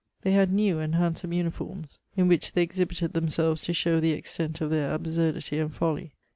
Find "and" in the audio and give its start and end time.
0.79-0.95